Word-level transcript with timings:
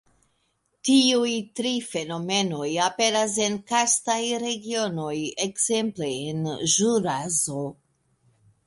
Tiuj 0.87 1.33
tri 1.59 1.73
fenomenoj 1.89 2.69
aperas 2.87 3.37
en 3.49 3.61
karstaj 3.73 4.19
regionoj, 4.47 5.15
ekzemple 5.49 6.13
en 6.35 6.51
Ĵuraso. 6.79 7.65